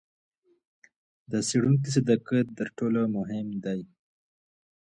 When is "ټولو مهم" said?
2.77-3.47